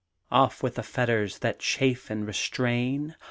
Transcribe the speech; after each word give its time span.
Off 0.31 0.63
with 0.63 0.73
the 0.77 0.81
fetters 0.81 1.37
That 1.45 1.59
chafe 1.59 2.09
and 2.09 2.25
restrain! 2.25 3.17